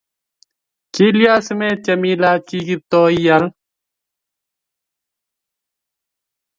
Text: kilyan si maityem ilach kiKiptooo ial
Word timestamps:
kilyan 0.93 1.41
si 1.45 1.53
maityem 1.59 2.01
ilach 2.11 2.41
kiKiptooo 2.47 3.09
ial 3.21 3.43